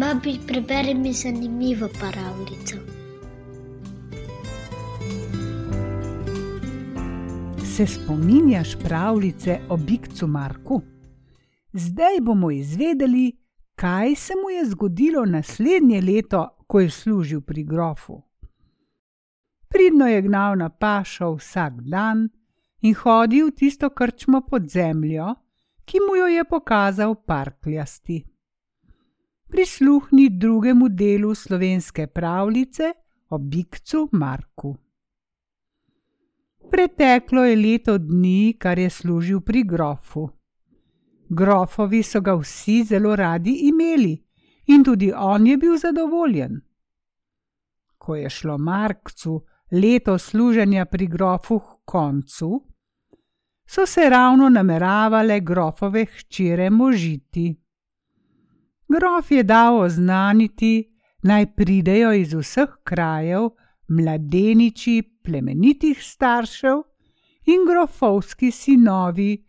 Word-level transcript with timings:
Babi, 0.00 0.38
preberi 0.46 0.94
mi 0.94 1.12
zanimivo 1.12 1.88
pravljico. 1.88 2.76
Se 7.76 7.86
spominjaš 7.86 8.76
pravljice 8.84 9.58
o 9.68 9.76
Bikcu 9.76 10.26
Marku? 10.26 10.82
Zdaj 11.72 12.20
bomo 12.22 12.50
izvedeli, 12.50 13.36
kaj 13.74 14.14
se 14.14 14.32
mu 14.44 14.50
je 14.50 14.64
zgodilo 14.64 15.24
naslednje 15.24 16.00
leto, 16.00 16.48
ko 16.66 16.80
je 16.80 16.90
služil 16.90 17.40
pri 17.40 17.64
grofu. 17.64 18.22
Pridno 19.68 20.06
je 20.06 20.22
gnal 20.22 20.58
na 20.58 20.68
pašo 20.68 21.32
vsak 21.32 21.72
dan 21.80 22.28
in 22.80 22.94
hodil 22.94 23.50
tisto 23.50 23.90
krčmo 23.90 24.40
pod 24.40 24.68
zemljo, 24.68 25.34
ki 25.84 25.98
mu 26.08 26.16
jo 26.16 26.26
je 26.26 26.44
pokazal 26.44 27.14
parkljasti. 27.14 28.29
Prisluhni 29.50 30.28
drugemu 30.28 30.88
delu 30.88 31.34
slovenske 31.34 32.06
pravljice 32.06 32.92
o 33.28 33.38
Bikcu 33.38 34.08
Marku. 34.12 34.76
Preteklo 36.70 37.44
je 37.44 37.56
leto 37.56 37.98
dni, 37.98 38.56
kar 38.58 38.78
je 38.78 38.90
služil 38.90 39.40
pri 39.40 39.62
grofu. 39.62 40.28
Grofovi 41.28 42.02
so 42.02 42.20
ga 42.20 42.34
vsi 42.34 42.84
zelo 42.84 43.16
radi 43.16 43.56
imeli 43.62 44.24
in 44.66 44.84
tudi 44.84 45.12
on 45.16 45.46
je 45.46 45.56
bil 45.56 45.76
zadovoljen. 45.76 46.60
Ko 47.98 48.16
je 48.16 48.30
šlo 48.30 48.58
Markcu 48.58 49.40
leto 49.70 50.18
služenja 50.18 50.84
pri 50.84 51.06
grofu 51.06 51.58
k 51.58 51.64
koncu, 51.84 52.66
so 53.66 53.86
se 53.86 54.10
ravno 54.10 54.48
nameravale 54.48 55.40
grofove 55.40 56.04
hčere 56.04 56.70
možiti. 56.70 57.59
Grof 58.90 59.30
je 59.30 59.42
dal 59.42 59.78
oznaniti, 59.80 60.90
naj 61.22 61.46
pridejo 61.54 62.12
iz 62.12 62.32
vseh 62.34 62.70
krajev 62.84 63.50
mladeniči 63.88 65.02
plemenitih 65.24 65.98
staršev 66.02 66.82
in 67.46 67.66
grofovski 67.68 68.50
sinovi, 68.50 69.44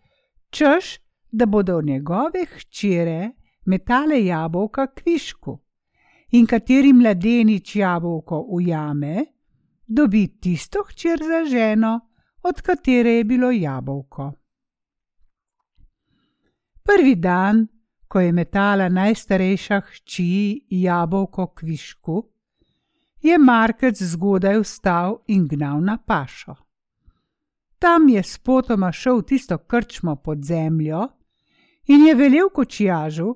češ, 0.50 0.98
da 1.32 1.46
bodo 1.46 1.82
njegove 1.82 2.46
hčere 2.54 3.32
metale 3.66 4.26
jabolka 4.26 4.88
kvišku. 4.88 5.58
In 6.32 6.46
kateri 6.46 6.94
mladenič 6.94 7.76
jabolko 7.76 8.46
ujame, 8.50 9.26
dobi 9.88 10.28
tisto 10.42 10.84
hčer 10.84 11.20
za 11.20 11.46
ženo, 11.50 12.00
od 12.44 12.62
katere 12.62 13.10
je 13.10 13.24
bilo 13.24 13.52
jabolko. 13.52 14.32
Prvi 16.84 17.16
dan, 17.16 17.68
ko 18.12 18.20
je 18.20 18.32
metala 18.32 18.90
najstarejša 18.90 19.78
hči 19.82 20.26
jabolko 20.70 21.46
kvišku, 21.56 22.24
je 23.22 23.38
Markec 23.38 24.02
zgodaj 24.04 24.58
vstal 24.60 25.22
in 25.28 25.46
gnal 25.48 25.80
na 25.80 25.96
pašo. 25.98 26.56
Tam 27.80 28.10
je 28.10 28.24
spotoma 28.24 28.92
šel 28.92 29.22
tisto 29.22 29.58
krčmo 29.58 30.16
pod 30.16 30.44
zemljo 30.44 31.08
in 31.88 32.04
je 32.08 32.16
velel 32.16 32.50
kočijažu, 32.50 33.36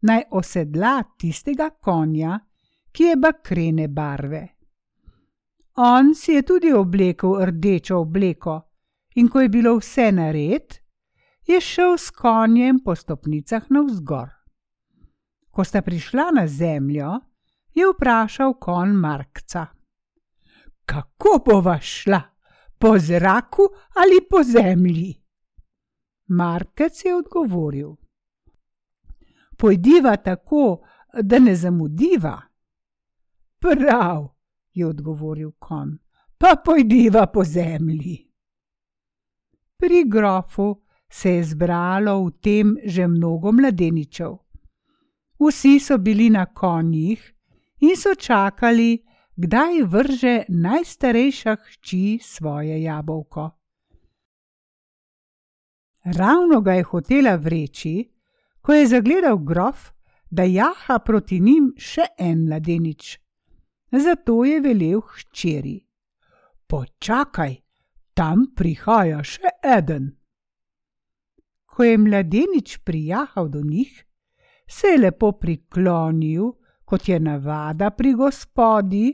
naj 0.00 0.22
osedla 0.30 1.02
tistega 1.18 1.68
konja, 1.70 2.38
ki 2.92 3.04
je 3.04 3.16
bakrene 3.16 3.88
barve. 3.88 4.48
On 5.76 6.14
si 6.14 6.32
je 6.32 6.42
tudi 6.42 6.72
oblekel 6.72 7.44
rdečo 7.44 7.98
obleko 7.98 8.60
in 9.14 9.28
ko 9.28 9.40
je 9.40 9.48
bilo 9.48 9.76
vse 9.76 10.12
nared, 10.12 10.80
je 11.46 11.60
šel 11.60 11.98
s 11.98 12.10
konjem 12.10 12.80
po 12.84 12.94
stopnicah 12.94 13.62
navzgor. 13.70 14.28
Ko 15.50 15.64
sta 15.64 15.82
prišla 15.82 16.30
na 16.34 16.46
zemljo, 16.46 17.20
je 17.74 17.84
vprašal 17.90 18.54
kon 18.60 18.88
Markca: 18.88 19.66
Kako 20.84 21.42
bova 21.46 21.78
šla, 21.80 22.20
po 22.78 22.98
zraku 22.98 23.62
ali 23.94 24.26
po 24.30 24.42
zemlji? 24.42 25.22
Markec 26.28 27.04
je 27.04 27.14
odgovoril: 27.14 27.94
Pojdiva 29.58 30.16
tako, 30.16 30.86
da 31.22 31.38
ne 31.38 31.54
zamudiva. 31.54 32.40
Prav, 33.58 34.34
je 34.72 34.86
odgovoril 34.86 35.52
kon, 35.58 35.98
pa 36.38 36.56
pojdiva 36.64 37.26
po 37.26 37.44
zemlji. 37.44 38.30
Pri 39.76 40.04
grofu 40.08 40.83
se 41.14 41.30
je 41.36 41.44
zbralo 41.44 42.14
v 42.24 42.30
tem 42.42 42.74
že 42.84 43.06
mnogo 43.06 43.52
mladeničev. 43.52 44.32
Vsi 45.38 45.78
so 45.80 45.98
bili 45.98 46.30
na 46.30 46.46
konjih 46.46 47.20
in 47.80 47.96
so 47.96 48.14
čakali, 48.14 49.04
kdaj 49.36 49.82
vrže 49.82 50.34
najstarejša 50.48 51.56
hči 51.56 52.18
svoje 52.22 52.82
jabolko. 52.82 53.50
Ravno 56.04 56.60
ga 56.60 56.72
je 56.72 56.82
hotela 56.82 57.36
vreči, 57.36 58.10
ko 58.60 58.72
je 58.72 58.86
zagledal 58.86 59.38
grof, 59.38 59.90
da 60.30 60.42
jaha 60.42 60.98
proti 60.98 61.40
njim 61.40 61.72
še 61.76 62.06
en 62.18 62.46
mladenič 62.46 63.24
zato 63.98 64.44
je 64.44 64.60
velel 64.60 65.00
hčeri: 65.00 65.86
Počakaj, 66.66 67.56
tam 68.14 68.46
prihaja 68.56 69.22
še 69.22 69.50
eden. 69.62 70.12
Ko 71.74 71.84
je 71.84 71.98
mladenič 71.98 72.76
prijahal 72.84 73.48
do 73.48 73.60
njih, 73.60 74.04
se 74.68 74.86
je 74.86 74.98
lepo 74.98 75.32
priklonil, 75.32 76.52
kot 76.84 77.08
je 77.08 77.18
navada 77.20 77.90
pri 77.90 78.12
gospodi, 78.14 79.06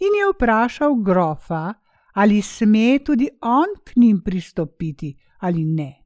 in 0.00 0.18
je 0.20 0.28
vprašal 0.32 0.94
grofa, 0.94 1.74
ali 2.14 2.42
sme 2.42 2.98
tudi 3.04 3.28
on 3.42 3.74
k 3.84 3.96
njim 3.96 4.20
pristopiti 4.24 5.16
ali 5.38 5.64
ne. 5.64 6.04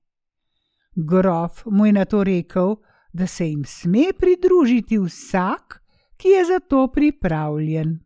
Grof 0.96 1.66
mu 1.66 1.86
je 1.86 1.92
na 1.92 2.04
to 2.04 2.24
rekel, 2.24 2.76
da 3.12 3.26
se 3.26 3.48
jim 3.48 3.64
sme 3.64 4.12
pridružiti 4.18 4.98
vsak, 4.98 5.82
ki 6.16 6.28
je 6.28 6.44
za 6.44 6.58
to 6.60 6.88
pripravljen. 6.92 7.98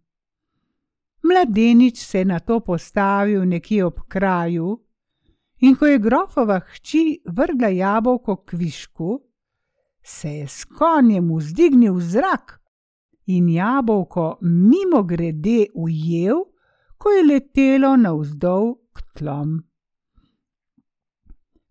Mladenič 1.23 1.99
se 1.99 2.19
je 2.19 2.25
na 2.25 2.39
to 2.41 2.61
postavil 2.61 3.45
nekje 3.45 3.85
ob 3.85 4.01
kraju, 4.09 4.79
in 5.61 5.77
ko 5.77 5.87
je 5.87 5.99
grofova 5.99 6.61
hči 6.61 7.21
vrgla 7.27 7.69
jabolko 7.69 8.37
k 8.37 8.53
višku, 8.53 9.21
se 10.03 10.29
je 10.29 10.49
s 10.49 10.65
konjem 10.65 11.35
vzdignil 11.37 11.95
v 11.95 12.01
zrak 12.01 12.61
in 13.27 13.49
jabolko 13.49 14.39
mimo 14.43 15.03
grede 15.03 15.67
ujel, 15.75 16.45
ko 16.99 17.11
je 17.11 17.25
letelo 17.27 17.97
navzdol 17.97 18.75
k 18.93 19.03
tlom. 19.19 19.59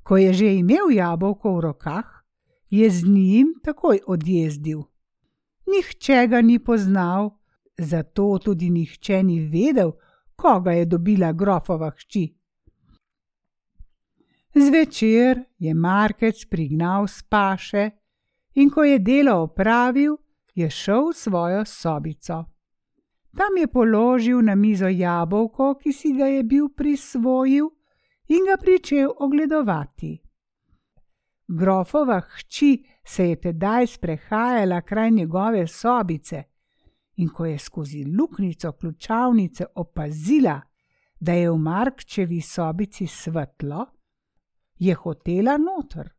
Ko 0.03 0.18
je 0.18 0.34
že 0.34 0.53
imel 0.56 0.92
jabolko 0.92 1.58
v 1.58 1.59
rokah, 1.59 2.24
je 2.70 2.90
z 2.90 3.03
njim 3.03 3.56
takoj 3.64 4.00
odjezdil 4.08 4.86
nihče 5.68 6.28
ga 6.28 6.42
ni 6.42 6.59
poznal, 6.59 7.30
zato 7.78 8.40
tudi 8.40 8.70
nihče 8.70 9.24
ni 9.24 9.40
vedel, 9.40 9.92
koga 10.36 10.72
je 10.72 10.86
dobila 10.86 11.31
grofova 11.31 11.92
hči. 11.92 12.37
Zvečer 14.59 15.44
je 15.57 15.73
Markec 15.73 16.45
prignal 16.50 17.07
spaše 17.07 17.90
in 18.56 18.69
ko 18.69 18.84
je 18.84 19.00
delo 19.00 19.44
opravil, 19.44 20.18
je 20.56 20.69
šel 20.69 21.09
v 21.09 21.13
svojo 21.13 21.66
sobico. 21.66 22.45
Tam 23.38 23.57
je 23.57 23.67
položil 23.67 24.41
na 24.41 24.56
mizo 24.56 24.88
jabolko, 24.88 25.75
ki 25.78 25.94
si 25.94 26.13
ga 26.17 26.25
je 26.25 26.44
bil 26.44 26.69
prisvojil, 26.69 27.69
in 28.28 28.46
ga 28.49 28.58
pričel 28.58 29.11
ogledovati. 29.20 30.22
Grofova 31.47 32.22
hči 32.22 32.84
se 33.05 33.29
je 33.29 33.35
tedaj 33.40 33.87
sprehajala 33.87 34.82
kraj 34.82 35.11
njegove 35.11 35.67
sobice 35.67 36.43
in 37.16 37.29
ko 37.29 37.46
je 37.46 37.59
skozi 37.59 38.05
luknjico 38.20 38.72
ključavnice 38.72 39.66
opazila, 39.76 40.61
da 41.20 41.34
je 41.34 41.52
v 41.52 41.58
Markčevi 41.58 42.41
sobici 42.41 43.08
svetlo, 43.08 43.85
je 44.79 44.94
hotela 44.94 45.58
noter. 45.58 46.14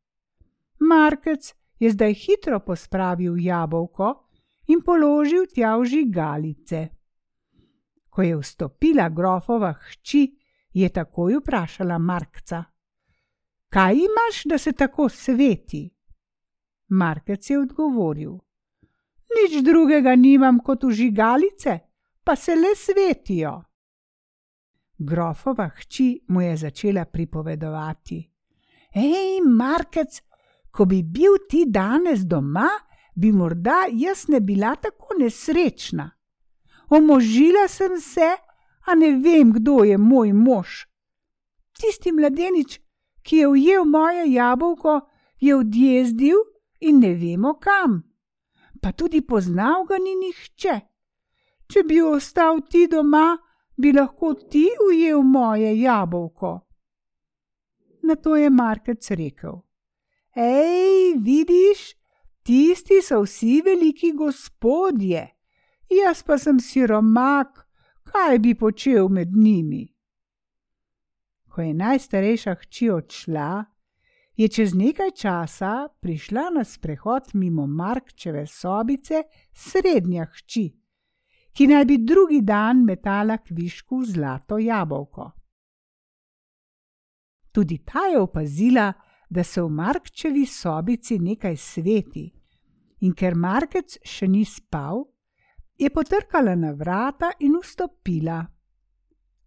Markec 0.81 1.55
je 1.79 1.91
zdaj 1.91 2.15
hitro 2.15 2.61
pospravil 2.61 3.39
jabolko 3.39 4.29
in 4.67 4.83
položil 4.83 5.47
tja 5.47 5.77
v 5.77 5.85
žigalice. 5.85 6.89
Ko 8.11 8.23
je 8.23 8.37
vstopila 8.37 9.09
grofova 9.09 9.73
hči, 9.73 10.39
je 10.73 10.89
takoj 10.89 11.39
vprašala 11.39 11.99
Markca: 11.99 12.65
Kaj 13.69 13.95
imaš, 13.95 14.45
da 14.45 14.59
se 14.59 14.73
tako 14.73 15.09
sveti? 15.09 15.91
Markec 16.89 17.51
je 17.51 17.59
odgovoril: 17.59 18.39
Nič 19.37 19.65
drugega 19.65 20.17
nimam 20.17 20.59
kot 20.59 20.85
užigalice, 20.85 21.79
pa 22.25 22.37
se 22.37 22.55
le 22.55 22.75
svetijo. 22.77 23.63
Grofova 24.99 25.69
hči 25.69 26.25
mu 26.29 26.41
je 26.41 26.57
začela 26.57 27.05
pripovedovati: 27.05 28.28
Hej, 28.99 29.41
Markec, 29.47 30.23
ko 30.75 30.85
bi 30.91 31.03
bil 31.03 31.37
ti 31.51 31.65
danes 31.71 32.25
doma, 32.27 32.67
bi 33.15 33.31
morda 33.33 33.87
jaz 33.95 34.27
ne 34.29 34.41
bila 34.41 34.75
tako 34.75 35.15
nesrečna. 35.19 36.11
Omožila 36.91 37.69
sem 37.69 38.01
se, 38.01 38.31
a 38.87 38.95
ne 38.95 39.13
vem, 39.23 39.53
kdo 39.53 39.85
je 39.85 39.99
moj 39.99 40.33
mož. 40.33 40.87
Tisti 41.79 42.13
mladenič, 42.13 42.81
ki 43.23 43.37
je 43.37 43.49
ujel 43.49 43.85
moje 43.85 44.25
jabolko, 44.33 45.01
je 45.41 45.57
odjezdil 45.57 46.39
in 46.81 46.99
ne 46.99 47.15
vemo 47.15 47.55
kam. 47.61 48.03
Pa 48.83 48.93
tudi 48.93 49.21
poznal 49.21 49.85
ga 49.87 49.99
ni 50.03 50.15
nihče. 50.19 50.81
Če 51.71 51.83
bi 51.87 52.01
ostal 52.03 52.65
ti 52.71 52.87
doma, 52.91 53.37
bi 53.77 53.93
lahko 53.93 54.35
ti 54.35 54.67
ujel 54.89 55.23
moje 55.23 55.77
jabolko. 55.81 56.68
Na 58.03 58.15
to 58.15 58.37
je 58.37 58.51
Markec 58.51 59.11
rekel: 59.11 59.63
Hej, 60.35 61.15
vidiš, 61.19 61.95
tisti 62.43 63.03
so 63.03 63.23
vsi 63.23 63.63
veliki 63.65 64.13
gospodje, 64.13 65.29
jaz 65.91 66.23
pa 66.23 66.39
sem 66.39 66.61
siromak, 66.61 67.67
kaj 68.09 68.39
bi 68.39 68.55
počel 68.55 69.09
med 69.09 69.33
njimi. 69.37 69.87
Ko 71.49 71.63
je 71.63 71.75
najstarejša 71.75 72.55
hči 72.55 72.91
odšla, 72.91 73.65
je 74.39 74.49
čez 74.49 74.75
nekaj 74.75 75.11
časa 75.11 75.89
prišla 76.01 76.51
na 76.55 76.65
sprehod 76.65 77.35
mimo 77.35 77.67
Markčeve 77.67 78.47
sobice 78.47 79.25
srednja 79.53 80.29
hči, 80.31 80.69
ki 81.53 81.67
naj 81.67 81.85
bi 81.85 81.99
drugi 81.99 82.41
dan 82.47 82.85
metala 82.85 83.39
kvišku 83.43 84.05
zlato 84.07 84.59
jabolko. 84.59 85.33
Tudi 87.53 87.79
ta 87.85 88.07
je 88.13 88.21
opazila, 88.21 88.93
da 89.31 89.45
se 89.45 89.63
v 89.63 89.69
Markčevi 89.69 90.47
sobici 90.47 91.19
nekaj 91.19 91.57
sveti, 91.57 92.27
in 93.01 93.13
ker 93.15 93.37
Markec 93.37 93.99
še 94.05 94.29
ni 94.29 94.45
spal, 94.45 95.05
je 95.79 95.91
potrkala 95.91 96.55
na 96.57 96.73
vrata 96.73 97.31
in 97.41 97.59
vstopila. 97.63 98.41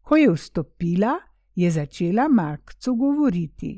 Ko 0.01 0.15
je 0.15 0.31
vstopila, 0.31 1.17
je 1.55 1.71
začela 1.71 2.27
Markcu 2.27 2.95
govoriti. 2.95 3.73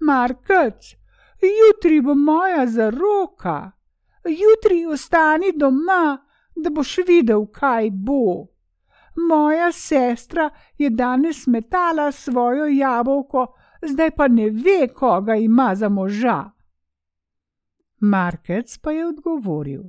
Markec, 0.00 0.96
jutri 1.40 2.00
bo 2.00 2.14
moja 2.14 2.66
zaroka, 2.66 3.72
jutri 4.24 4.86
ostani 4.86 5.52
doma, 5.56 6.18
da 6.56 6.70
boš 6.70 6.98
videl, 7.06 7.46
kaj 7.52 7.90
bo. 7.90 8.46
Moja 9.28 9.72
sestra 9.72 10.50
je 10.78 10.90
danes 10.90 11.46
metala 11.46 12.12
svojo 12.12 12.66
jabolko, 12.66 13.46
zdaj 13.82 14.10
pa 14.10 14.28
ne 14.28 14.50
ve, 14.50 14.88
koga 14.94 15.34
ima 15.34 15.74
za 15.74 15.88
moža. 15.88 16.50
Markec 18.00 18.78
pa 18.78 18.92
je 18.92 19.06
odgovoril: 19.06 19.82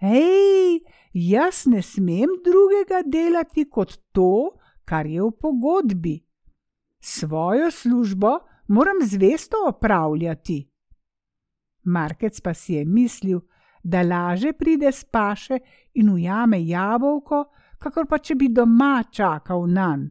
Hej, 0.00 0.80
jaz 1.12 1.66
ne 1.66 1.82
smem 1.82 2.28
drugega 2.44 3.02
delati 3.06 3.70
kot 3.70 3.96
to, 4.12 4.50
kar 4.84 5.06
je 5.06 5.22
v 5.22 5.30
pogodbi. 5.40 6.16
Svojo 7.00 7.70
službo 7.70 8.38
moram 8.68 8.96
zvesto 9.02 9.56
opravljati. 9.68 10.68
Markec 11.84 12.40
pa 12.40 12.54
si 12.54 12.74
je 12.74 12.84
mislil, 12.84 13.40
da 13.82 14.02
laže 14.02 14.52
pride 14.52 14.92
s 14.92 15.04
paše 15.04 15.58
in 15.94 16.10
ujame 16.10 16.66
jabolko, 16.66 17.44
kakor 17.82 18.06
pa 18.06 18.18
če 18.18 18.34
bi 18.38 18.48
doma 18.48 19.02
čakal 19.10 19.66
na 19.66 19.74
nan. 19.74 20.10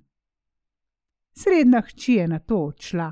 Srednja 1.31 1.81
hči 1.81 2.13
je 2.19 2.27
na 2.27 2.39
to 2.39 2.57
odšla. 2.67 3.11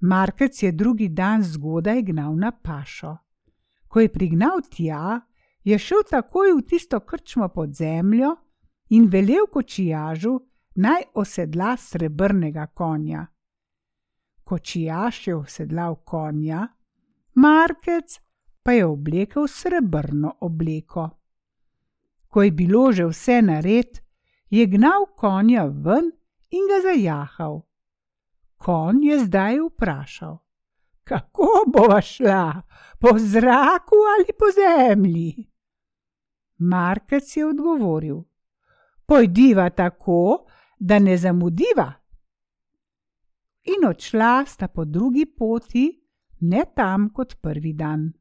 Markec 0.00 0.62
je 0.62 0.72
drugi 0.72 1.08
dan 1.08 1.42
zgodaj 1.44 2.02
gnal 2.02 2.36
na 2.36 2.52
pašo. 2.52 3.16
Ko 3.88 4.00
je 4.00 4.08
prignal 4.08 4.62
tja, 4.70 5.20
je 5.64 5.78
šel 5.78 6.06
takoj 6.10 6.54
v 6.56 6.62
tisto 6.64 7.00
krčmo 7.00 7.48
pod 7.48 7.74
zemljo 7.74 8.36
in 8.96 9.08
velel 9.12 9.46
kočijažu, 9.52 10.38
naj 10.74 11.02
osedla 11.14 11.76
srebrnega 11.76 12.66
konja. 12.66 13.26
Kočijaš 14.44 15.26
je 15.26 15.36
osedlal 15.36 15.94
konja, 16.04 16.66
Markec 17.34 18.20
pa 18.62 18.72
je 18.72 18.86
oblekel 18.86 19.46
srebrno 19.48 20.36
obleko. 20.40 21.19
Ko 22.30 22.42
je 22.42 22.50
bilo 22.50 22.92
že 22.92 23.04
vse 23.10 23.42
nared, 23.42 23.98
je 24.50 24.66
gnal 24.66 25.06
konja 25.16 25.64
ven 25.66 26.10
in 26.50 26.66
ga 26.70 26.78
zajahal. 26.82 27.62
Konj 28.56 29.04
je 29.04 29.18
zdaj 29.24 29.58
vprašal: 29.66 30.38
Kako 31.04 31.48
bova 31.66 32.00
šla, 32.00 32.62
po 32.98 33.18
zraku 33.18 33.96
ali 34.14 34.30
po 34.38 34.46
zemlji? 34.54 35.50
Markec 36.58 37.36
je 37.36 37.46
odgovoril: 37.46 38.22
Pojdiva 39.06 39.70
tako, 39.70 40.46
da 40.78 40.98
ne 40.98 41.16
zamudiva. 41.16 41.92
In 43.64 43.88
odšla 43.88 44.44
sta 44.46 44.68
po 44.68 44.84
drugi 44.84 45.26
poti, 45.26 46.00
ne 46.40 46.64
tam 46.76 47.10
kot 47.12 47.34
prvi 47.40 47.72
dan. 47.72 48.12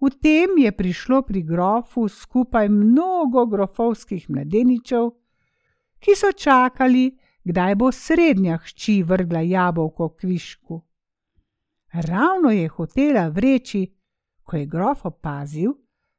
V 0.00 0.10
tem 0.22 0.58
je 0.58 0.72
prišlo 0.72 1.22
pri 1.22 1.42
grofu 1.42 2.08
skupaj 2.08 2.68
mnogo 2.68 3.46
grofovskih 3.46 4.30
mladeničev, 4.30 5.10
ki 5.98 6.14
so 6.14 6.30
čakali, 6.32 7.18
kdaj 7.44 7.74
bo 7.74 7.90
srednja 7.92 8.58
hči 8.62 9.02
vrgla 9.02 9.40
jabolko 9.40 10.08
kvišku. 10.14 10.78
Ravno 11.92 12.50
je 12.50 12.68
hotela 12.68 13.28
vreči, 13.28 13.86
ko 14.42 14.56
je 14.56 14.66
grof 14.66 15.04
opazil, 15.04 15.72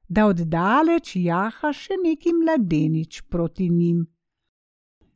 da 0.09 0.25
oddaleč 0.25 1.15
jaha 1.15 1.71
še 1.73 1.95
neki 2.03 2.33
mladenič 2.33 3.21
proti 3.29 3.69
njim. 3.69 4.07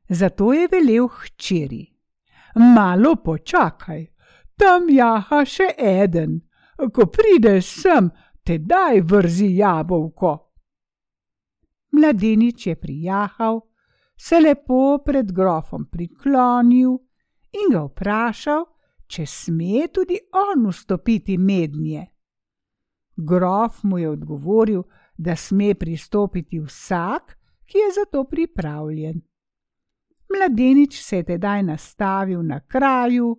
Zato 0.09 0.53
je 0.53 0.67
velel 0.71 1.07
hčeri: 1.07 1.83
Malo 2.55 3.15
počakaj, 3.15 4.05
tam 4.55 4.89
jaha 4.89 5.41
še 5.45 5.73
eden, 5.77 6.41
ko 6.93 7.09
prideš 7.09 7.71
sem, 7.81 8.11
te 8.43 8.57
daj 8.57 9.01
vrzi 9.01 9.55
jabolko. 9.55 10.33
Mladenič 11.91 12.67
je 12.67 12.75
prijahal, 12.75 13.61
se 14.17 14.39
lepo 14.39 14.97
pred 15.05 15.31
grofom 15.31 15.85
priklonil 15.91 16.97
in 17.53 17.71
ga 17.73 17.83
vprašal, 17.85 18.65
če 19.07 19.25
sme 19.25 19.87
tudi 19.93 20.17
on 20.33 20.67
vstopiti 20.69 21.37
mednje. 21.37 22.07
Grof 23.15 23.83
mu 23.83 23.99
je 23.99 24.09
odgovoril, 24.09 24.83
da 25.17 25.35
sme 25.35 25.75
pristopiti 25.75 26.59
vsak, 26.59 27.37
ki 27.65 27.77
je 27.77 27.91
za 27.93 28.05
to 28.11 28.23
pripravljen. 28.23 29.21
Mladenič 30.33 30.97
se 31.01 31.17
je 31.17 31.23
tedaj 31.23 31.63
nastavil 31.63 32.41
na 32.43 32.59
kraju 32.59 33.37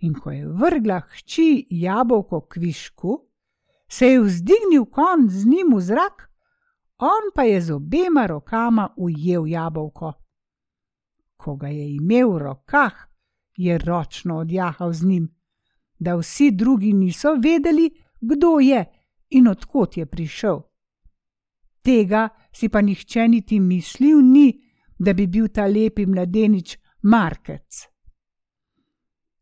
in 0.00 0.14
ko 0.14 0.30
je 0.30 0.48
vrgla 0.48 1.00
hči 1.00 1.66
jabolko 1.70 2.40
kvišku, 2.40 3.18
se 3.94 4.06
je 4.06 4.20
vzdignil 4.20 4.84
kon 4.90 5.28
z 5.28 5.46
njim 5.46 5.76
v 5.76 5.80
zrak, 5.80 6.30
on 6.98 7.30
pa 7.34 7.42
je 7.42 7.60
z 7.60 7.70
obema 7.70 8.26
rokama 8.26 8.88
ujel 8.96 9.46
jabolko. 9.46 10.12
Ko 11.36 11.56
ga 11.56 11.68
je 11.68 11.94
imel 11.94 12.32
v 12.32 12.38
rokah, 12.38 12.94
je 13.56 13.78
ročno 13.78 14.38
odjahal 14.38 14.92
z 14.92 15.06
njim, 15.06 15.28
da 15.98 16.16
vsi 16.16 16.50
drugi 16.50 16.92
niso 16.92 17.34
vedeli, 17.34 17.90
kdo 18.20 18.58
je 18.60 18.84
in 19.30 19.48
odkot 19.48 19.96
je 19.96 20.06
prišel. 20.06 20.60
Tega 21.82 22.28
si 22.52 22.68
pa 22.68 22.80
nihče 22.80 23.28
niti 23.28 23.60
mislil 23.60 24.18
ni, 24.22 24.48
da 24.98 25.12
bi 25.12 25.26
bil 25.26 25.48
ta 25.48 25.66
lepi 25.66 26.06
mladenič 26.06 26.78
Markec. 27.02 27.86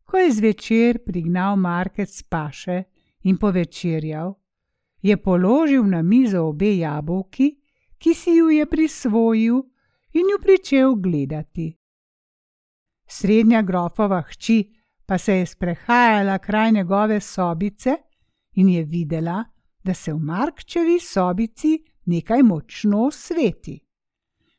Ko 0.03 0.17
je 0.17 0.31
zvečer 0.31 1.01
prignal 1.05 1.57
Markec 1.57 2.21
paše 2.29 2.83
in 3.23 3.37
povečerjal, 3.37 4.42
je 5.03 5.17
položil 5.17 5.83
na 5.83 6.01
mizo 6.01 6.41
obe 6.47 6.71
jabolki, 6.77 7.51
ki 7.97 8.13
si 8.13 8.31
ju 8.39 8.49
je 8.49 8.65
prisvojil 8.65 9.61
in 10.13 10.31
ju 10.31 10.39
pričel 10.41 10.95
gledati. 10.95 11.67
Srednja 13.07 13.61
grofova 13.61 14.21
hči 14.21 14.73
pa 15.05 15.17
se 15.17 15.37
je 15.37 15.45
sprehajala 15.45 16.37
kraj 16.37 16.71
njegove 16.71 17.19
sobice 17.19 17.97
in 18.55 18.69
je 18.69 18.83
videla, 18.83 19.43
da 19.83 19.93
se 19.93 20.13
v 20.13 20.19
Markčevi 20.19 20.99
sobici 20.99 21.83
nekaj 22.05 22.43
močno 22.43 23.11
sveti 23.11 23.83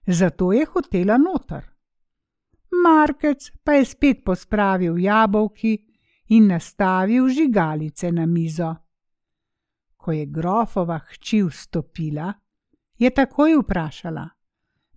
zato 0.06 0.52
je 0.52 0.66
hotela 0.66 1.16
noter. 1.16 1.70
Markec 2.84 3.50
pa 3.64 3.72
je 3.72 3.84
spet 3.84 4.24
pospravil 4.24 4.98
jabolki 4.98 5.78
in 6.28 6.46
nastavil 6.46 7.28
žigalice 7.28 8.12
na 8.12 8.26
mizo. 8.26 8.74
Ko 10.04 10.12
je 10.12 10.26
grofova 10.26 10.98
hči 10.98 11.38
vstopila, 11.42 12.32
je 12.98 13.10
takoj 13.10 13.54
vprašala: 13.62 14.28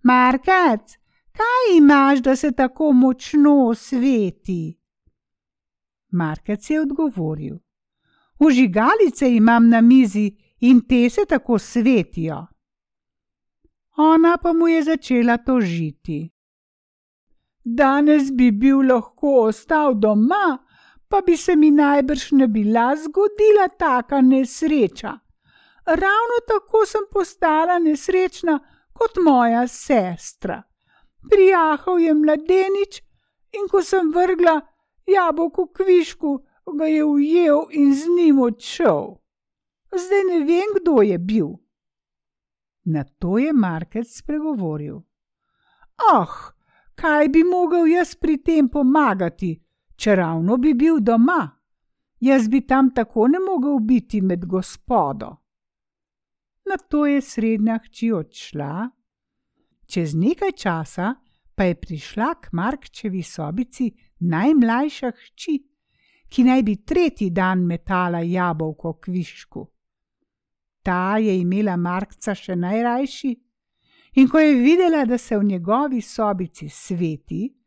Markec, 0.02 0.98
kaj 1.32 1.76
imaš, 1.76 2.18
da 2.18 2.36
se 2.36 2.52
tako 2.52 2.92
močno 2.92 3.74
sveti? 3.74 4.76
Markec 6.12 6.70
je 6.70 6.80
odgovoril: 6.80 7.56
Vžigalice 8.40 9.32
imam 9.36 9.68
na 9.68 9.80
mizi 9.80 10.36
in 10.60 10.80
te 10.88 11.10
se 11.10 11.24
tako 11.28 11.58
svetijo. 11.58 12.46
Ona 13.96 14.36
pa 14.42 14.52
mu 14.52 14.68
je 14.68 14.82
začela 14.82 15.36
tožiti. 15.36 16.30
Danes 17.64 18.32
bi 18.32 18.50
bil 18.50 18.84
lahko 18.92 19.48
ostal 19.48 19.94
doma, 19.94 20.58
pa 21.08 21.20
bi 21.26 21.36
se 21.36 21.56
mi 21.56 21.70
najbrž 21.70 22.32
ne 22.32 22.48
bila 22.48 22.96
zgodila 22.96 23.68
taka 23.78 24.20
nesreča. 24.20 25.18
Ravno 25.86 26.36
tako 26.48 26.86
sem 26.86 27.04
postala 27.12 27.78
nesrečna 27.78 28.58
kot 28.92 29.16
moja 29.24 29.66
sestra. 29.66 30.62
Prijahal 31.30 31.98
je 31.98 32.14
mladenič 32.14 33.02
in 33.52 33.68
ko 33.70 33.82
sem 33.82 34.12
vrgla 34.12 34.60
jabolko 35.06 35.66
kvišku, 35.66 36.38
ga 36.78 36.84
je 36.84 37.04
ujel 37.04 37.64
in 37.70 37.94
z 37.94 38.06
njim 38.16 38.38
odšel. 38.38 39.16
Zdaj 39.92 40.24
ne 40.24 40.38
vem, 40.44 40.74
kdo 40.80 41.02
je 41.02 41.18
bil. 41.18 41.48
Na 42.84 43.04
to 43.04 43.38
je 43.38 43.52
Markec 43.52 44.18
spregovoril. 44.18 45.00
Ah, 46.12 46.52
kaj 46.94 47.28
bi 47.28 47.44
mogel 47.44 47.86
jaz 47.86 48.14
pri 48.14 48.36
tem 48.42 48.68
pomagati, 48.68 49.56
če 49.98 50.14
ravno 50.16 50.56
bi 50.56 50.74
bil 50.74 51.00
doma? 51.02 51.42
Jaz 52.20 52.48
bi 52.48 52.60
tam 52.66 52.90
tako 52.94 53.28
ne 53.28 53.38
mogel 53.42 53.78
biti 53.82 54.20
med 54.20 54.46
gospodo. 54.46 55.30
Na 56.68 56.76
to 56.76 57.06
je 57.06 57.20
srednja 57.20 57.78
hči 57.84 58.12
odšla, 58.12 58.90
čez 59.86 60.14
nekaj 60.14 60.52
časa 60.52 61.14
pa 61.58 61.64
je 61.64 61.74
prišla 61.74 62.34
k 62.40 62.52
Markčevi 62.52 63.22
sobici 63.22 63.88
najmlajša 64.20 65.10
hči, 65.10 65.54
ki 66.28 66.44
naj 66.44 66.62
bi 66.62 66.76
tretji 66.86 67.30
dan 67.30 67.64
metala 67.66 68.20
jabolko 68.22 68.92
kvišku. 69.02 69.64
Ta 70.82 71.18
je 71.18 71.34
imela 71.40 71.74
Markca 71.76 72.34
še 72.34 72.54
najrajši, 72.56 73.32
in 74.22 74.28
ko 74.28 74.38
je 74.38 74.54
videla, 74.54 75.04
da 75.04 75.18
se 75.18 75.38
v 75.38 75.44
njegovi 75.44 76.00
sobici 76.00 76.68
sveti, 76.68 77.57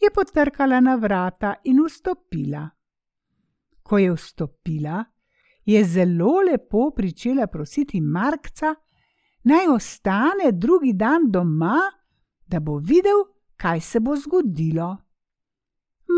je 0.00 0.10
potrkala 0.14 0.80
na 0.80 0.94
vrata 0.96 1.54
in 1.64 1.82
vstopila. 1.84 2.68
Ko 3.82 3.98
je 3.98 4.12
vstopila, 4.12 5.04
je 5.64 5.84
zelo 5.84 6.40
lepo 6.50 6.90
pričela 6.90 7.46
prositi 7.46 8.00
Markca, 8.00 8.74
naj 9.44 9.68
ostane 9.68 10.52
drugi 10.52 10.92
dan 10.92 11.30
doma, 11.30 11.78
da 12.46 12.60
bo 12.60 12.78
videl, 12.78 13.24
kaj 13.56 13.80
se 13.80 14.00
bo 14.00 14.16
zgodilo. 14.16 14.96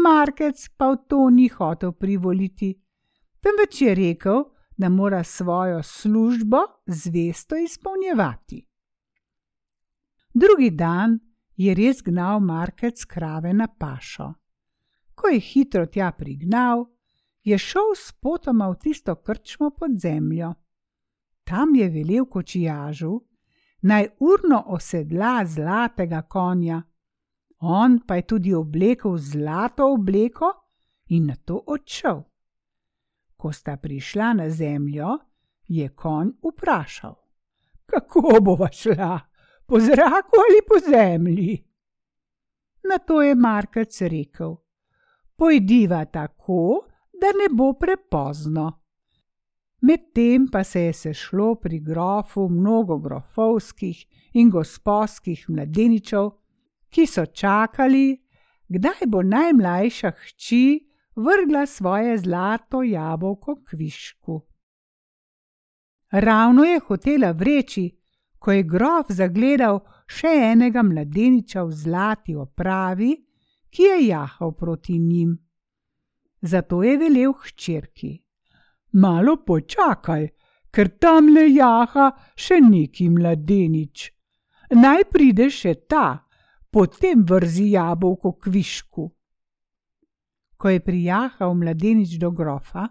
Markec 0.05 0.69
pa 0.77 0.93
v 0.93 0.97
to 1.09 1.31
ni 1.31 1.49
hotel 1.49 1.93
privoliti, 1.93 2.75
temveč 3.41 3.83
je 3.83 3.95
rekel, 3.95 4.45
da 4.77 4.89
mora 4.89 5.25
svojo 5.25 5.83
službo 5.83 6.59
zvesto 6.87 7.57
izpolnjevati. 7.57 8.67
Drugi 10.35 10.71
dan 10.71 11.19
je 11.61 11.75
res 11.75 12.01
gnal 12.03 12.41
Markec 12.41 13.05
krave 13.05 13.53
na 13.53 13.67
pašo. 13.69 14.33
Ko 15.15 15.29
je 15.29 15.41
hitro 15.41 15.87
tja 15.87 16.13
prignal, 16.17 16.87
je 17.45 17.59
šel 17.59 17.93
s 17.97 18.13
potoma 18.13 18.71
v 18.71 18.79
tisto 18.81 19.15
krčmo 19.17 19.71
pod 19.71 19.99
zemljo. 20.01 20.55
Tam 21.45 21.75
je 21.75 21.89
velel 21.89 22.25
kočijažu, 22.25 23.19
naj 23.83 24.09
urno 24.21 24.63
osedla 24.67 25.45
zlatega 25.45 26.23
konja, 26.23 26.83
on 27.61 28.01
pa 28.07 28.17
je 28.17 28.27
tudi 28.27 28.55
oblekel 28.55 29.19
zlato 29.19 29.93
obleko 29.93 30.53
in 31.09 31.27
na 31.27 31.37
to 31.37 31.61
odšel. 31.67 32.23
Ko 33.37 33.53
sta 33.53 33.77
prišla 33.77 34.33
na 34.33 34.51
zemljo, 34.51 35.19
je 35.69 35.89
konj 35.89 36.33
vprašal: 36.41 37.17
Kako 37.87 38.41
bova 38.41 38.69
šla, 38.73 39.30
po 39.71 39.81
zraku 39.81 40.37
ali 40.49 40.61
po 40.69 40.91
zemlji? 40.91 41.65
Na 42.91 42.99
to 42.99 43.23
je 43.23 43.35
Markec 43.35 44.01
rekel: 44.01 44.57
Pojdiva 45.37 46.05
tako, 46.05 46.87
da 47.13 47.27
ne 47.27 47.55
bo 47.55 47.73
prepozno. 47.73 48.81
Medtem 49.81 50.49
pa 50.53 50.65
se 50.65 50.81
je 50.81 50.93
sešlo 50.93 51.55
pri 51.55 51.81
grofu 51.81 52.49
mnogo 52.49 52.99
grofovskih 52.99 54.07
in 54.33 54.51
gospodskih 54.51 55.45
mladeničev, 55.49 56.31
ki 56.91 57.07
so 57.07 57.27
čakali, 57.27 58.19
kdaj 58.69 59.07
bo 59.07 59.23
najmlajša 59.23 60.11
hči 60.11 60.91
vrgla 61.17 61.67
svoje 61.67 62.19
zlato 62.19 62.83
jabolko 62.83 63.63
kvišku. 63.71 64.41
Ravno 66.11 66.65
je 66.65 66.79
hotela 66.79 67.31
vreči, 67.31 68.00
ko 68.41 68.53
je 68.57 68.65
grof 68.65 69.13
zagledal 69.13 69.83
še 70.09 70.33
enega 70.49 70.83
mladeniča 70.83 71.63
v 71.63 71.77
zlati 71.77 72.35
opravi, 72.35 73.13
ki 73.71 73.83
je 73.83 73.99
jahal 74.07 74.55
proti 74.57 74.99
njim. 74.99 75.37
Zato 76.43 76.83
je 76.83 76.97
velel 76.99 77.33
hčerki: 77.33 78.15
Malo 78.93 79.37
počakaj, 79.45 80.29
ker 80.73 80.89
tam 80.99 81.29
le 81.35 81.45
jaha 81.51 82.11
še 82.35 82.61
neki 82.65 83.11
mladenič. 83.11 84.09
Naj 84.71 85.05
pride 85.13 85.51
še 85.51 85.75
ta, 85.91 86.23
potem 86.71 87.25
vrzi 87.27 87.73
jabolko 87.75 88.33
kvišku. 88.39 89.05
Ko 90.57 90.69
je 90.69 90.81
prijahal 90.81 91.55
mladenič 91.55 92.17
do 92.23 92.31
grofa, 92.31 92.87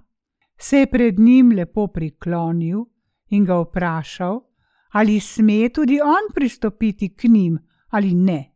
se 0.60 0.84
je 0.84 0.91
pred 0.91 1.20
njim 1.20 1.51
lepo 1.56 1.88
priklonil 1.88 2.84
in 3.32 3.46
ga 3.46 3.60
vprašal, 3.63 4.41
ali 4.89 5.19
sme 5.19 5.69
tudi 5.69 6.00
on 6.01 6.34
pristopiti 6.34 7.15
k 7.15 7.27
njim 7.27 7.60
ali 7.89 8.13
ne. 8.13 8.55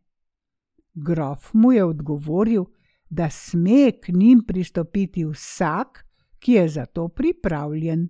Grof 0.94 1.50
mu 1.52 1.72
je 1.72 1.84
odgovoril, 1.84 2.64
da 3.10 3.30
sme 3.30 3.92
k 4.02 4.08
njim 4.12 4.44
pristopiti 4.46 5.24
vsak, 5.24 6.04
ki 6.38 6.52
je 6.52 6.68
za 6.68 6.86
to 6.86 7.08
pripravljen. 7.08 8.08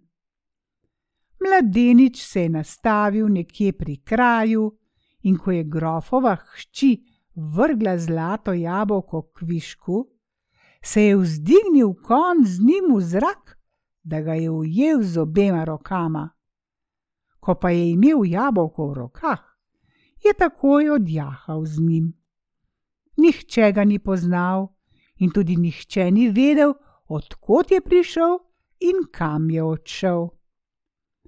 Mladenič 1.40 2.22
se 2.22 2.42
je 2.42 2.48
nastavil 2.48 3.28
nekje 3.28 3.72
pri 3.72 3.96
kraju, 3.96 4.72
in 5.24 5.38
ko 5.38 5.52
je 5.52 5.64
grofova 5.64 6.36
hči 6.36 7.04
vrgla 7.34 7.98
zlato 7.98 8.52
jabolko 8.52 9.22
kvišku, 9.22 10.06
se 10.84 11.02
je 11.02 11.16
vzdignil 11.16 11.94
konj 12.02 12.44
z 12.44 12.60
njim 12.60 12.96
v 12.96 13.00
zrak, 13.00 13.58
da 14.02 14.20
ga 14.20 14.34
je 14.34 14.50
ujel 14.50 15.02
z 15.02 15.18
obema 15.18 15.64
rokama. 15.64 16.30
Ko 17.44 17.54
pa 17.60 17.70
je 17.70 17.90
imel 17.92 18.24
jabolko 18.24 18.86
v 18.88 18.94
rokah, 18.94 19.42
je 20.24 20.32
takoj 20.32 20.90
odjahal 20.90 21.66
z 21.68 21.80
njim. 21.80 22.06
Nihče 23.16 23.72
ga 23.72 23.84
ni 23.84 23.98
poznal 23.98 24.72
in 25.20 25.30
tudi 25.30 25.56
nihče 25.56 26.10
ni 26.10 26.30
vedel, 26.32 26.72
odkot 27.08 27.70
je 27.70 27.80
prišel 27.80 28.38
in 28.80 29.04
kam 29.12 29.50
je 29.50 29.62
odšel. 29.62 30.28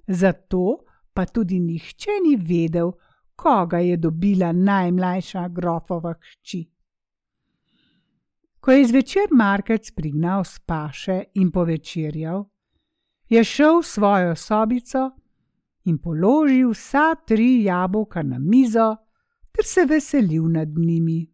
Zato 0.07 0.81
pa 1.13 1.25
tudi 1.25 1.59
nihče 1.59 2.17
ni 2.25 2.35
vedel, 2.35 2.91
koga 3.35 3.77
je 3.77 3.97
dobila 3.97 4.51
najmlajša 4.51 5.47
grofova 5.47 6.13
hči. 6.13 6.65
Ko 8.59 8.71
je 8.71 8.87
zvečer 8.87 9.29
Markec 9.31 9.91
prignal 9.91 10.43
s 10.43 10.59
paše 10.59 11.23
in 11.33 11.51
povečerjal, 11.51 12.45
je 13.29 13.43
šel 13.43 13.79
v 13.81 13.85
svojo 13.85 14.35
sobico 14.35 15.11
in 15.87 15.97
položil 15.97 16.71
vsa 16.71 17.15
tri 17.15 17.63
jabolka 17.63 18.23
na 18.23 18.39
mizo 18.39 18.95
ter 19.51 19.65
se 19.65 19.85
veselil 19.85 20.51
nad 20.51 20.69
njimi. 20.77 21.25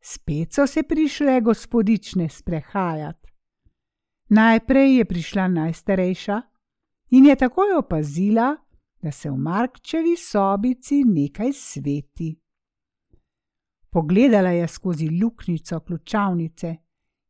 Spet 0.00 0.52
so 0.52 0.66
se 0.66 0.82
prišle 0.82 1.40
gospodične 1.40 2.28
sprehajati. 2.28 3.28
Najprej 4.28 4.96
je 4.96 5.04
prišla 5.04 5.48
najstarejša 5.48 6.42
in 7.10 7.26
je 7.26 7.36
takoj 7.36 7.74
opazila, 7.78 8.56
da 9.02 9.12
se 9.12 9.30
v 9.30 9.36
Markčevi 9.36 10.16
sobici 10.16 11.04
nekaj 11.04 11.52
sveti. 11.52 12.36
Pogledala 13.90 14.50
je 14.50 14.68
skozi 14.68 15.08
luknjico 15.22 15.80
ključavnice 15.80 16.76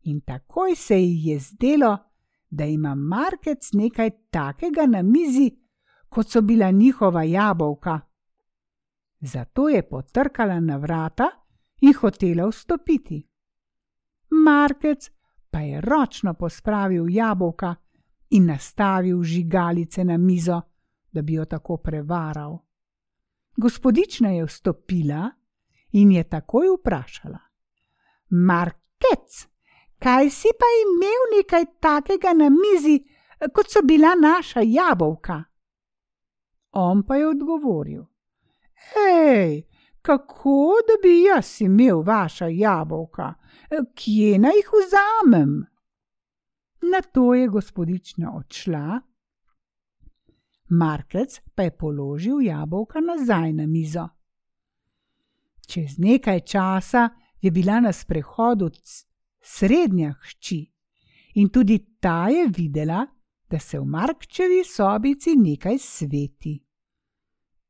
in 0.03 0.21
takoj 0.21 0.75
se 0.77 1.03
ji 1.03 1.29
je 1.29 1.39
zdelo, 1.39 1.99
da 2.51 2.65
ima 2.65 2.95
Markec 2.95 3.73
nekaj 3.73 4.11
takega 4.31 4.87
na 4.87 5.03
mizi, 5.03 5.60
kot 6.11 6.31
so 6.31 6.41
bila 6.41 6.71
njihova 6.71 7.23
jabolka. 7.23 8.01
Zato 9.21 9.69
je 9.69 9.89
potrkala 9.89 10.61
na 10.61 10.77
vrata 10.77 11.31
in 11.81 11.95
hotela 11.95 12.49
vstopiti. 12.49 13.29
Markec 14.45 15.11
pa 15.51 15.61
je 15.61 15.81
ročno 15.81 16.35
pospravil 16.35 17.07
jabolka 17.09 17.75
in 18.31 18.47
nastavil 18.47 19.23
žigalice 19.23 20.05
na 20.05 20.17
mizo 20.17 20.61
da 21.13 21.23
bi 21.23 21.33
jo 21.33 21.45
tako 21.45 21.77
prevaral. 21.77 22.59
Gospodična 23.57 24.29
je 24.29 24.45
vstopila 24.45 25.31
in 25.93 26.13
je 26.13 26.25
takoj 26.25 26.67
vprašala: 26.79 27.39
Markec, 28.29 29.47
kaj 29.99 30.31
si 30.31 30.49
pa 30.59 30.69
imel 30.85 31.23
nekaj 31.39 31.65
takega 31.81 32.33
na 32.33 32.51
mizi, 32.51 33.05
kot 33.55 33.67
so 33.71 33.83
bila 33.85 34.15
naša 34.15 34.61
jabolka. 34.65 35.45
On 36.73 37.03
pa 37.03 37.17
je 37.17 37.29
odgovoril: 37.29 38.05
Hej, 38.95 39.63
kako 40.03 40.75
da 40.87 40.95
bi 41.03 41.23
jaz 41.23 41.61
imel 41.61 42.03
vaša 42.03 42.47
jabolka, 42.47 43.35
kje 43.95 44.39
naj 44.39 44.57
jih 44.57 44.71
vzamem? 44.73 45.67
Na 46.93 47.01
to 47.13 47.35
je 47.35 47.49
gospodična 47.49 48.37
odšla, 48.37 49.01
Markec 50.71 51.41
pa 51.55 51.63
je 51.63 51.77
položil 51.77 52.41
jabolka 52.41 53.01
nazaj 53.01 53.53
na 53.53 53.67
mizo. 53.67 54.09
Čez 55.67 55.99
nekaj 55.99 56.41
časa 56.41 57.09
je 57.41 57.51
bila 57.51 57.81
na 57.81 57.93
sprehodu 57.93 58.71
srednja 59.43 60.15
hči 60.23 60.73
in 61.35 61.49
tudi 61.49 61.79
ta 62.01 62.29
je 62.29 62.47
videla, 62.49 63.07
da 63.51 63.59
se 63.59 63.79
v 63.79 63.85
Markčevi 63.85 64.65
sobici 64.65 65.37
nekaj 65.37 65.79
sveti. 65.79 66.65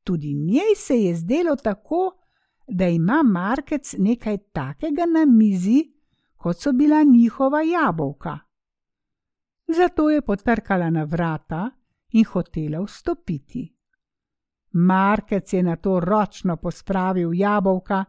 Tudi 0.03 0.33
njej 0.33 0.75
se 0.75 1.01
je 1.01 1.15
zdelo 1.15 1.55
tako, 1.55 2.11
da 2.67 2.87
ima 2.87 3.23
Markec 3.23 3.95
nekaj 3.97 4.37
takega 4.37 5.05
na 5.05 5.25
mizi, 5.25 5.93
kot 6.37 6.61
so 6.61 6.71
bila 6.73 7.03
njihova 7.03 7.61
jabolka. 7.61 8.39
Zato 9.67 10.09
je 10.09 10.21
potrkala 10.21 10.89
na 10.89 11.03
vrata 11.03 11.69
in 12.11 12.25
hotela 12.25 12.83
vstopiti. 12.83 13.75
Markec 14.71 15.53
je 15.53 15.63
na 15.63 15.75
to 15.75 15.99
ročno 15.99 16.57
pospravil 16.57 17.33
jabolka 17.33 18.05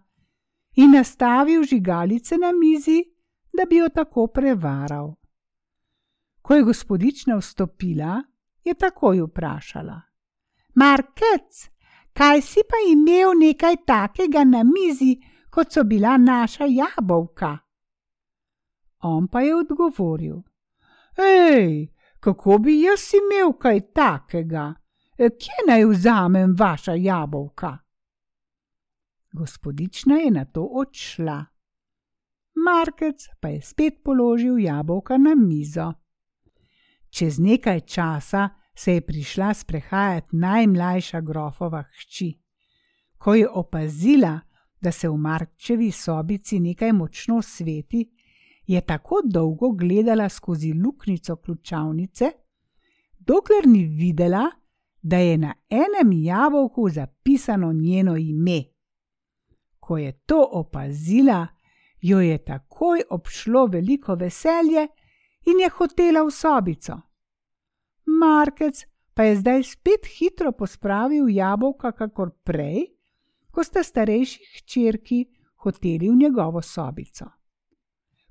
in 0.76 0.90
nastavil 0.90 1.62
žigalice 1.62 2.36
na 2.36 2.52
mizi, 2.52 3.04
da 3.52 3.64
bi 3.70 3.76
jo 3.76 3.88
tako 3.88 4.26
prevaral. 4.26 5.14
Ko 6.42 6.54
je 6.54 6.62
gospodična 6.62 7.36
vstopila, 7.36 8.22
je 8.64 8.74
takoj 8.74 9.20
vprašala: 9.20 10.00
Markec, 10.74 11.68
kaj 12.12 12.40
si 12.42 12.60
pa 12.68 12.76
imel 12.92 13.38
nekaj 13.38 13.76
takega 13.86 14.44
na 14.44 14.62
mizi, 14.62 15.16
kot 15.50 15.72
so 15.72 15.84
bila 15.84 16.16
naša 16.16 16.64
jabolka? 16.64 17.58
On 19.02 19.28
pa 19.28 19.40
je 19.40 19.56
odgovoril: 19.56 20.42
Hej, 21.16 21.92
kako 22.20 22.58
bi 22.58 22.80
jaz 22.80 23.10
imel 23.14 23.52
kaj 23.52 23.80
takega? 23.92 24.74
Kje 25.16 25.66
naj 25.68 25.84
vzamem 25.84 26.54
vaša 26.58 26.92
jabolka? 26.92 27.78
Gospodična 29.32 30.14
je 30.14 30.30
na 30.30 30.44
to 30.44 30.62
odšla. 30.62 31.44
Markec 32.54 33.28
pa 33.40 33.48
je 33.48 33.62
spet 33.62 34.02
položil 34.04 34.58
jabolka 34.58 35.18
na 35.18 35.34
mizo. 35.34 35.92
Čez 37.12 37.38
nekaj 37.38 37.80
časa 37.80 38.48
se 38.74 38.94
je 38.94 39.00
prišla 39.00 39.54
sprehajati 39.54 40.36
najmlajša 40.36 41.20
grofova 41.20 41.82
hči. 41.82 42.38
Ko 43.18 43.34
je 43.34 43.48
opazila, 43.48 44.40
da 44.80 44.92
se 44.92 45.08
v 45.08 45.16
Markčevi 45.16 45.90
sobici 45.90 46.60
nekaj 46.60 46.92
močno 46.92 47.42
sveti, 47.42 48.10
je 48.66 48.80
tako 48.80 49.20
dolgo 49.24 49.70
gledala 49.70 50.28
skozi 50.28 50.72
luknjico 50.72 51.36
ključavnice, 51.36 52.30
dokler 53.18 53.66
ni 53.66 53.84
videla, 53.84 54.50
da 55.02 55.16
je 55.16 55.38
na 55.38 55.54
enem 55.70 56.12
jabolku 56.12 56.88
zapisano 56.88 57.72
njeno 57.72 58.16
ime. 58.16 58.62
Ko 59.80 59.98
je 59.98 60.12
to 60.12 60.48
opazila, 60.52 61.46
jo 62.00 62.20
je 62.20 62.38
takoj 62.38 63.02
obšlo 63.10 63.66
veliko 63.66 64.14
veselje 64.14 64.88
in 65.46 65.60
je 65.60 65.68
hotela 65.78 66.22
v 66.24 66.30
sobico. 66.30 67.00
Markec 68.06 68.86
pa 69.14 69.22
je 69.22 69.36
zdaj 69.36 69.62
spet 69.62 70.06
hitro 70.18 70.52
pospravil 70.52 71.28
jabolka, 71.28 71.92
kakor 71.92 72.30
prej, 72.44 72.86
ko 73.52 73.64
sta 73.64 73.82
starejši 73.84 74.44
hčerki 74.56 75.24
hoteli 75.64 76.08
v 76.08 76.16
njegovo 76.16 76.62
sobico. 76.62 77.26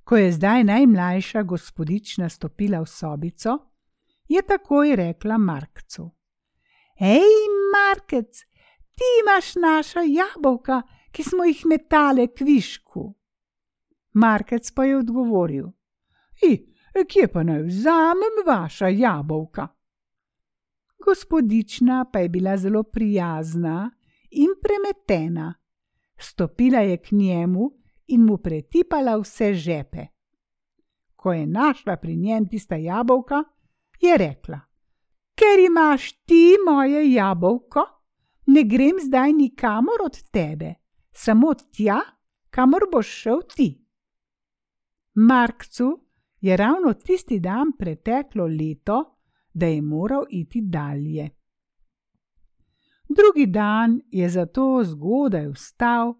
Ko 0.04 0.17
je 0.17 0.32
zdaj 0.32 0.63
najmlajša 0.63 1.43
gospodična 1.43 2.30
stopila 2.30 2.82
v 2.82 2.88
sobico, 2.88 3.58
je 4.28 4.41
takoj 4.41 4.95
rekla 4.95 5.38
Markcu: 5.38 6.10
Hej, 7.00 7.30
Markec, 7.74 8.43
ti 8.95 9.08
imaš 9.21 9.56
naša 9.56 10.02
jabolka, 10.08 10.82
ki 11.12 11.24
smo 11.24 11.45
jih 11.45 11.65
metale 11.65 12.28
kvišku. 12.28 13.13
Markec 14.13 14.71
pa 14.71 14.86
je 14.86 14.97
odgovoril: 14.97 15.71
I, 16.41 16.71
kje 17.08 17.28
pa 17.28 17.44
naj 17.44 17.64
vzamem 17.64 18.42
vaša 18.46 18.88
jabolka? 18.88 19.68
Gospodična 21.06 22.06
pa 22.14 22.20
je 22.20 22.30
bila 22.30 22.58
zelo 22.58 22.84
prijazna 22.84 23.92
in 24.32 24.50
premetena. 24.62 25.54
Stopila 26.18 26.80
je 26.80 26.98
k 26.98 27.12
njemu 27.12 27.72
in 28.08 28.26
mu 28.26 28.38
pretipala 28.38 29.18
vse 29.18 29.54
žepe. 29.54 30.06
Ko 31.16 31.34
je 31.34 31.48
našla 31.48 31.98
pri 31.98 32.16
njem 32.16 32.50
tista 32.50 32.76
jabolka, 32.76 33.44
je 34.02 34.18
rekla: 34.18 34.60
Ker 35.36 35.60
imaš 35.66 36.12
ti 36.12 36.56
moje 36.66 37.14
jabolko, 37.14 37.86
ne 38.46 38.64
grem 38.64 39.00
zdaj 39.06 39.34
nikamor 39.34 40.02
od 40.06 40.24
tebe, 40.32 40.74
samo 41.12 41.54
tja, 41.54 42.00
kamor 42.50 42.82
boš 42.92 43.08
šel 43.08 43.42
ti. 43.56 43.86
Markcu 45.14 46.11
je 46.42 46.58
ravno 46.58 46.94
tisti 46.94 47.40
dan 47.40 47.72
preteklo 47.80 48.46
leto, 48.48 49.18
da 49.54 49.66
je 49.66 49.82
moral 49.82 50.26
iti 50.30 50.62
dalje. 50.62 51.30
Drugi 53.10 53.46
dan 53.46 54.02
je 54.12 54.30
zato 54.30 54.84
zgodaj 54.84 55.48
vstal 55.48 56.14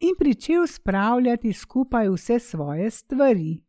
in 0.00 0.14
pričel 0.18 0.66
spravljati 0.66 1.52
skupaj 1.52 2.08
vse 2.08 2.38
svoje 2.38 2.90
stvari. 2.90 3.64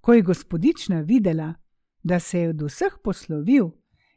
Ko 0.00 0.12
je 0.12 0.22
gospodična 0.22 1.00
videla, 1.00 1.54
da 2.02 2.20
se 2.20 2.40
je 2.40 2.48
od 2.48 2.62
vseh 2.62 2.92
poslovil 3.04 3.70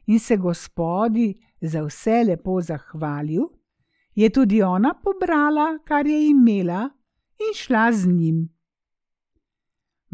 in 0.06 0.20
se 0.20 0.36
gospodi 0.36 1.34
za 1.60 1.82
vse 1.82 2.24
lepo 2.26 2.60
zahvalil, 2.60 3.42
je 4.14 4.30
tudi 4.30 4.62
ona 4.62 4.94
pobrala, 5.04 5.78
kar 5.84 6.06
je 6.06 6.28
imela, 6.28 6.90
in 7.38 7.54
šla 7.54 7.92
z 7.92 8.06
njim. 8.06 8.53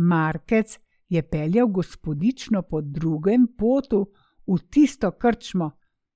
Markec 0.01 0.79
je 1.09 1.23
peljal 1.23 1.67
gospodično 1.67 2.63
po 2.63 2.81
drugem 2.81 3.47
potu 3.59 4.07
v 4.47 4.59
tisto 4.71 5.11
krčmo, 5.11 5.71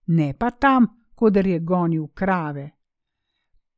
ne 0.06 0.34
pa 0.38 0.50
tam, 0.50 0.86
kjer 1.18 1.46
je 1.46 1.58
gonil 1.60 2.06
krave. 2.14 2.70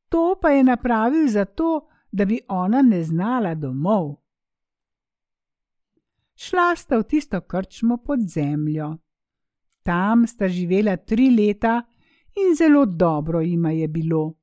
To 0.09 0.37
pa 0.41 0.49
je 0.49 0.63
napravil 0.63 1.27
zato, 1.27 1.87
da 2.11 2.25
bi 2.25 2.39
ona 2.47 2.81
ne 2.81 3.03
znala 3.03 3.55
domov. 3.55 4.15
Šla 6.35 6.75
sta 6.75 6.97
v 6.97 7.03
tisto 7.03 7.41
krčmo 7.41 7.97
pod 7.97 8.19
zemljo. 8.19 8.97
Tam 9.83 10.27
sta 10.27 10.47
živela 10.47 10.97
tri 10.97 11.29
leta 11.29 11.81
in 12.35 12.55
zelo 12.55 12.85
dobro 12.85 13.41
jima 13.41 13.71
je 13.71 13.87
bilo. 13.87 14.33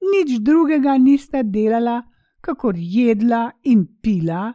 Nič 0.00 0.40
drugega 0.40 0.98
nista 0.98 1.42
delala, 1.42 2.02
kakor 2.40 2.74
jedla 2.78 3.50
in 3.62 3.86
pila, 4.02 4.52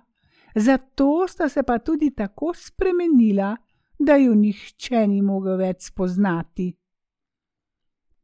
zato 0.55 1.27
sta 1.27 1.49
se 1.49 1.63
pa 1.63 1.79
tudi 1.79 2.11
tako 2.15 2.53
spremenila, 2.53 3.55
da 3.99 4.15
ju 4.15 4.35
nihče 4.35 5.07
ni 5.07 5.21
mogel 5.21 5.57
več 5.57 5.89
spoznati. 5.89 6.71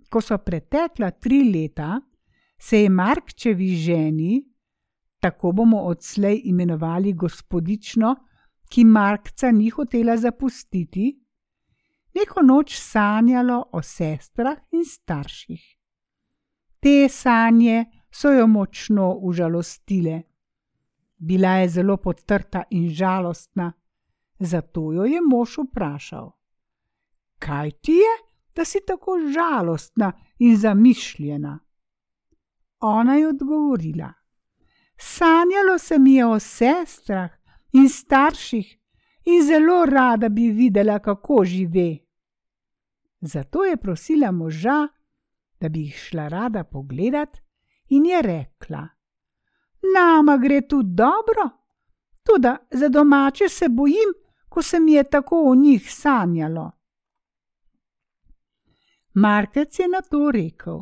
Ko 0.10 0.22
so 0.22 0.38
pretekla 0.38 1.12
tri 1.12 1.44
leta, 1.52 2.00
se 2.60 2.84
je 2.84 2.90
Markčevi 2.90 3.76
ženi, 3.76 4.42
tako 5.20 5.52
bomo 5.52 5.84
odslej 5.88 6.42
imenovali 6.46 7.14
gospodično, 7.14 8.16
ki 8.70 8.86
Markca 8.86 9.52
ni 9.52 9.70
hotela 9.70 10.18
zapustiti, 10.18 11.12
neko 12.16 12.42
noč 12.42 12.76
sanjalo 12.78 13.64
o 13.74 13.82
sestrah 13.82 14.58
in 14.72 14.86
starših. 14.86 15.62
Te 16.80 17.10
sanje 17.10 17.86
so 18.12 18.32
jo 18.32 18.48
močno 18.48 19.14
užalostile. 19.22 20.22
Bila 21.20 21.50
je 21.50 21.70
zelo 21.70 21.98
potrta 21.98 22.64
in 22.70 22.90
žalostna, 22.90 23.74
zato 24.40 24.94
jo 24.94 25.04
je 25.04 25.22
mož 25.22 25.58
vprašal: 25.58 26.32
Kaj 27.40 27.72
ti 27.72 27.92
je, 27.92 28.14
da 28.56 28.66
si 28.66 28.80
tako 28.88 29.20
žalostna 29.34 30.12
in 30.40 30.58
zamišljena? 30.58 31.60
Ona 32.80 33.16
je 33.16 33.28
odgovorila: 33.28 34.14
Sanjalo 34.98 35.78
se 35.78 36.00
mi 36.00 36.14
je 36.14 36.26
o 36.26 36.40
sestrah 36.40 37.32
in 37.74 37.90
starših 37.90 38.78
in 39.26 39.44
zelo 39.44 39.86
rada 39.86 40.30
bi 40.30 40.50
videla, 40.52 41.00
kako 41.00 41.44
žive. 41.46 41.98
Zato 43.22 43.64
je 43.66 43.78
prosila 43.78 44.32
moža, 44.32 44.88
da 45.60 45.70
bi 45.70 45.80
jih 45.80 45.96
šla 45.96 46.28
rada 46.28 46.64
pogledat, 46.64 47.38
in 47.90 48.06
je 48.06 48.22
rekla: 48.22 48.88
Nama 49.82 50.38
gre 50.38 50.62
tu 50.68 50.84
dobro, 50.84 51.50
tudi 52.24 52.50
za 52.72 52.90
domače 52.90 53.50
se 53.50 53.70
bojim, 53.70 54.14
ko 54.50 54.62
se 54.62 54.80
mi 54.80 54.94
je 54.94 55.04
tako 55.04 55.44
o 55.52 55.56
njih 55.56 55.94
sanjalo. 55.94 56.72
Markec 59.14 59.80
je 59.80 59.88
na 59.88 60.02
to 60.02 60.32
rekel: 60.32 60.80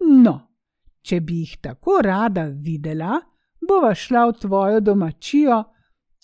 No, 0.00 0.40
če 1.02 1.20
bi 1.20 1.40
jih 1.40 1.58
tako 1.62 2.00
rada 2.02 2.44
videla, 2.44 3.20
bova 3.68 3.94
šla 3.94 4.26
v 4.26 4.32
tvojo 4.40 4.80
domačijo, 4.80 5.64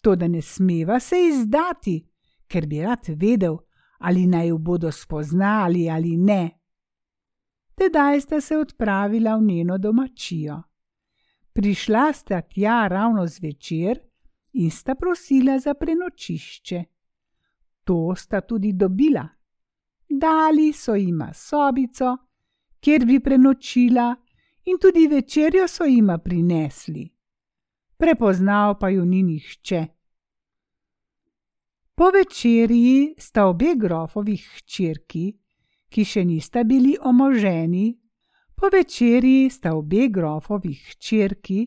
to 0.02 0.16
da 0.16 0.28
ne 0.28 0.42
smeva 0.42 1.00
se 1.00 1.16
izdati, 1.28 2.00
ker 2.48 2.66
bi 2.66 2.82
rad 2.82 3.06
vedel, 3.08 3.58
ali 3.98 4.26
naj 4.26 4.48
jo 4.48 4.58
bodo 4.58 4.92
spoznali 4.92 5.90
ali 5.90 6.16
ne. 6.16 6.50
Tedaj 7.74 8.20
sta 8.20 8.40
se 8.40 8.56
odpravila 8.56 9.37
v 9.37 9.42
njeno 9.42 9.78
domačijo. 9.78 10.62
Prišla 11.59 12.12
sta 12.12 12.40
tja 12.40 12.88
ravno 12.88 13.27
zvečer 13.27 13.99
in 14.53 14.71
sta 14.71 14.94
prosila 14.94 15.59
za 15.59 15.75
prenočišče. 15.75 16.85
To 17.85 18.14
sta 18.16 18.40
tudi 18.40 18.73
dobila. 18.73 19.29
Dali 20.09 20.73
so 20.73 20.94
jima 20.94 21.33
sobico, 21.35 22.16
kjer 22.81 23.07
bi 23.07 23.18
prenočila, 23.21 24.14
in 24.64 24.79
tudi 24.79 25.07
večerjo 25.07 25.66
so 25.68 25.85
jima 25.85 26.18
prinesli. 26.18 27.09
Prepoznal 27.97 28.79
pa 28.79 28.88
jo 28.88 29.05
ni 29.05 29.23
nihče. 29.23 29.87
Po 31.94 32.11
večerji 32.14 33.14
sta 33.18 33.47
obe 33.47 33.75
grofovih 33.77 34.47
hčerki, 34.57 35.33
ki 35.88 36.05
še 36.05 36.25
nista 36.25 36.62
bili 36.64 36.94
omoženi, 37.03 37.99
po 38.61 38.68
večerji 38.73 39.51
sta 39.51 39.75
obe 39.75 40.09
grofovih 40.09 40.90
hčerki 40.90 41.66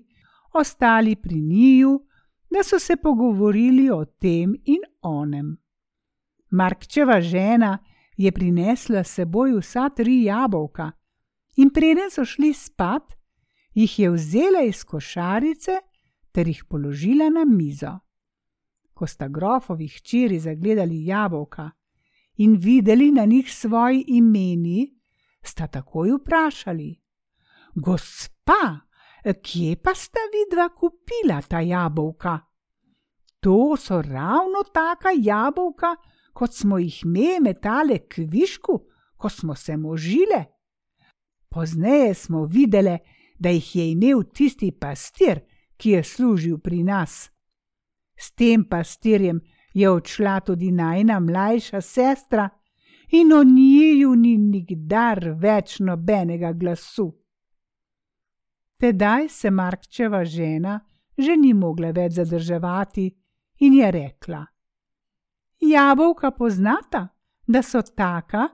ostali 0.53 1.15
pri 1.15 1.41
njiju, 1.41 2.05
da 2.49 2.63
so 2.63 2.79
se 2.79 2.95
pogovorili 2.95 3.89
o 3.89 4.05
tem 4.05 4.55
in 4.65 4.81
onem. 5.01 5.57
Markčeva 6.51 7.21
žena 7.21 7.77
je 8.17 8.31
prinesla 8.31 9.03
seboj 9.03 9.55
vsa 9.59 9.89
tri 9.89 10.23
jabolka 10.23 10.91
in 11.55 11.69
preden 11.69 12.11
so 12.11 12.25
šli 12.25 12.53
spat, 12.53 13.13
jih 13.73 13.99
je 13.99 14.09
vzela 14.11 14.61
iz 14.67 14.83
košarice 14.83 15.71
ter 16.31 16.47
jih 16.47 16.65
položila 16.69 17.29
na 17.29 17.45
mizo 17.45 17.99
ko 19.01 19.07
sta 19.09 19.25
grofovi 19.27 19.87
hčeri 19.87 20.37
zagledali 20.39 21.05
jabolka 21.05 21.71
in 22.37 22.53
videli 22.61 23.11
na 23.11 23.25
njih 23.25 23.47
svoji 23.53 24.03
imeni, 24.07 25.00
sta 25.43 25.67
takoj 25.67 26.11
vprašali: 26.19 27.01
Gospa, 27.75 28.79
kje 29.23 29.75
pa 29.83 29.93
sta 29.95 30.19
vidva 30.33 30.69
kupila 30.69 31.41
ta 31.41 31.59
jabolka? 31.59 32.39
To 33.39 33.75
so 33.77 34.01
ravno 34.01 34.63
taka 34.73 35.09
jabolka, 35.17 35.95
kot 36.33 36.53
smo 36.53 36.77
jih 36.77 37.05
me 37.05 37.39
metale 37.41 37.97
k 38.07 38.25
višku, 38.29 38.79
ko 39.17 39.29
smo 39.29 39.55
se 39.55 39.77
možile. 39.77 40.45
Pozneje 41.49 42.13
smo 42.13 42.45
videli, 42.45 42.97
da 43.39 43.49
jih 43.49 43.75
je 43.75 43.91
imel 43.91 44.23
tisti 44.33 44.71
pastir, 44.71 45.41
ki 45.77 45.89
je 45.89 46.03
služil 46.03 46.57
pri 46.57 46.83
nas. 46.83 47.31
S 48.17 48.31
tem 48.31 48.63
pastirjem 48.69 49.41
je 49.73 49.89
odšla 49.89 50.39
tudi 50.39 50.71
najna 50.71 51.19
mlajša 51.19 51.81
sestra, 51.81 52.49
in 53.11 53.33
o 53.33 53.43
njiju 53.43 54.15
ni 54.15 54.37
nikdar 54.37 55.29
več 55.39 55.79
nobenega 55.79 56.53
glasu. 56.53 57.11
Tedaj 58.77 59.29
se 59.29 59.51
Markčeva 59.51 60.23
žena 60.25 60.79
že 61.17 61.35
ni 61.37 61.53
mogla 61.53 61.91
več 61.91 62.15
zadrževati 62.17 63.05
in 63.59 63.73
je 63.73 63.91
rekla: 63.91 64.45
Jabolka 65.61 66.31
poznata, 66.31 67.07
da 67.47 67.61
so 67.61 67.81
taka, 67.81 68.47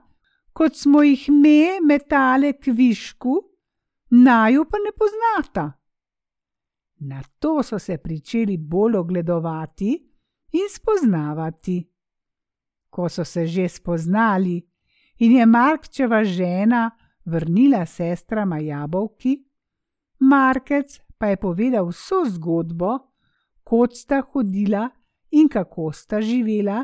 kot 0.52 0.76
smo 0.76 1.02
jih 1.02 1.28
me 1.30 1.78
metale 1.80 2.52
k 2.58 2.74
višku, 2.74 3.34
naju 4.10 4.64
pa 4.68 4.80
ne 4.84 4.92
poznata. 4.92 5.66
Na 7.08 7.22
to 7.38 7.62
so 7.62 7.78
se 7.78 7.98
pričeli 7.98 8.56
bolj 8.58 8.96
ogledovati 8.96 9.92
in 10.52 10.68
spoznavati. 10.70 11.78
Ko 12.98 13.06
so 13.08 13.22
se 13.24 13.46
že 13.46 13.68
spoznali. 13.68 14.58
In 15.22 15.32
je 15.38 15.46
Markčeva 15.46 16.24
žena 16.24 16.90
vrnila 17.24 17.86
sestrama 17.86 18.58
jabolki, 18.58 19.38
Markec 20.18 20.98
pa 21.18 21.30
je 21.30 21.36
povedal 21.36 21.86
vso 21.86 22.24
zgodbo, 22.26 23.14
kot 23.62 23.94
sta 23.94 24.18
hodila 24.32 24.90
in 25.30 25.46
kako 25.46 25.92
sta 25.94 26.18
živela, 26.18 26.82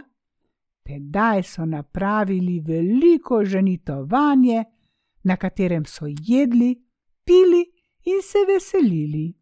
tedaj 0.87 1.43
so 1.43 1.67
napravili 1.67 2.61
veliko 2.61 3.43
ženitovanje, 3.45 4.65
na 5.25 5.37
katerem 5.37 5.83
so 5.85 6.07
jedli, 6.07 6.79
pili 7.25 7.65
in 8.07 8.23
se 8.23 8.39
veselili. 8.47 9.35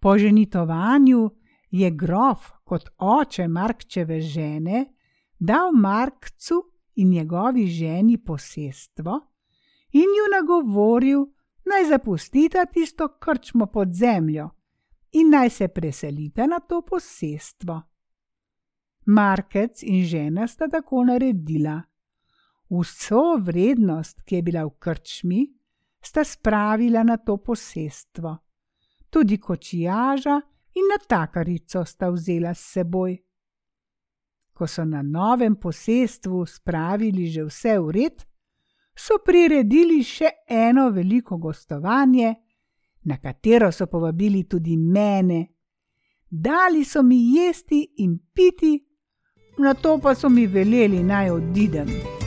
Po 0.00 0.18
ženitovanju 0.18 1.30
je 1.72 1.90
grof 1.90 2.50
kot 2.64 2.88
oče 2.98 3.48
Markčeve 3.48 4.20
žene 4.20 4.84
dal 5.38 5.72
Markcu 5.72 6.58
in 6.94 7.10
njegovi 7.10 7.66
ženi 7.66 8.18
posestvo 8.18 9.20
in 9.92 10.12
ju 10.18 10.26
nagovoril, 10.32 11.24
naj 11.64 11.88
zapustita 11.88 12.66
tisto 12.66 13.08
krčmo 13.08 13.66
pod 13.66 13.92
zemljo 13.92 14.50
in 15.12 15.30
naj 15.30 15.50
se 15.50 15.68
preselita 15.68 16.46
na 16.46 16.60
to 16.60 16.82
posestvo. 16.82 17.82
Markec 19.06 19.82
in 19.82 20.04
žena 20.04 20.46
sta 20.46 20.68
tako 20.68 21.04
naredila. 21.04 21.82
Vso 22.70 23.36
vrednost, 23.40 24.22
ki 24.22 24.34
je 24.34 24.42
bila 24.42 24.64
v 24.64 24.70
krčmi, 24.78 25.42
sta 26.00 26.24
spravila 26.24 27.02
na 27.02 27.16
to 27.16 27.36
posestvo 27.36 28.38
tudi 29.12 29.38
kočijaža 29.38 30.40
in 30.74 30.88
natakarico 30.92 31.84
sta 31.84 32.10
vzela 32.10 32.54
s 32.54 32.72
seboj. 32.72 33.16
Ko 34.52 34.66
so 34.66 34.84
na 34.84 35.02
novem 35.02 35.56
posestvu 35.56 36.46
spravili 36.46 37.26
že 37.26 37.44
vse 37.44 37.78
v 37.78 37.90
red, 37.90 38.24
so 38.94 39.18
priredili 39.24 40.02
še 40.04 40.44
eno 40.48 40.90
veliko 40.90 41.36
gostovanje, 41.36 42.34
na 43.04 43.16
katero 43.18 43.72
so 43.72 43.86
povabili 43.86 44.44
tudi 44.44 44.76
mene. 44.76 45.48
Dali 46.28 46.84
so 46.84 47.02
mi 47.02 47.34
jesti 47.36 47.82
in 48.04 48.18
piti, 48.32 48.78
na 49.58 49.74
to 49.74 49.98
pa 49.98 50.14
so 50.14 50.28
mi 50.28 50.46
veleli 50.46 51.02
naj 51.02 51.30
odidem. 51.30 52.21